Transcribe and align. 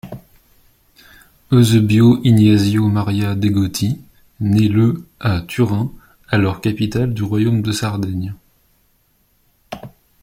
Eusebio 1.51 2.21
Ignazio 2.23 2.87
Maria 2.87 3.35
Degotti 3.35 4.01
naît 4.39 4.67
le 4.67 5.05
à 5.19 5.41
Turin, 5.41 5.91
alors 6.27 6.59
capitale 6.59 7.13
du 7.13 7.21
royaume 7.21 7.61
de 7.61 7.71
Sardaigne. 7.71 8.33